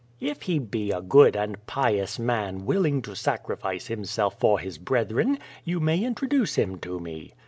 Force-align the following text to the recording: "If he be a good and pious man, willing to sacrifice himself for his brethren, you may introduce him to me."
"If 0.19 0.41
he 0.41 0.57
be 0.57 0.89
a 0.89 0.99
good 0.99 1.35
and 1.35 1.63
pious 1.67 2.17
man, 2.17 2.65
willing 2.65 3.03
to 3.03 3.15
sacrifice 3.15 3.85
himself 3.85 4.39
for 4.39 4.57
his 4.57 4.79
brethren, 4.79 5.37
you 5.63 5.79
may 5.79 6.03
introduce 6.03 6.55
him 6.55 6.79
to 6.79 6.99
me." 6.99 7.35